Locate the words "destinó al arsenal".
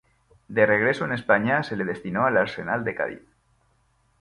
1.85-2.83